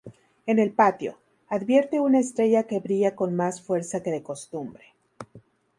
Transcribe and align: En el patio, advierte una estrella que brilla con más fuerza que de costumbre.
En 0.47 0.57
el 0.57 0.71
patio, 0.73 1.19
advierte 1.47 1.99
una 1.99 2.17
estrella 2.19 2.63
que 2.63 2.79
brilla 2.79 3.15
con 3.15 3.35
más 3.35 3.61
fuerza 3.61 4.01
que 4.01 4.09
de 4.09 4.23
costumbre. 4.23 4.95